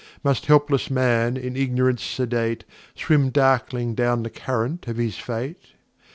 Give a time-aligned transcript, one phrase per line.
[0.23, 2.63] Must helpless Man, in Ignorance sedate,
[2.95, 5.73] Swim darkling down the Current of his Fate?